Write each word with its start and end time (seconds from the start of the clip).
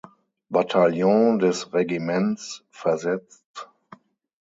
Bataillon 0.49 1.35
des 1.37 1.65
Regiments 1.73 2.63
versetzt. 2.71 3.69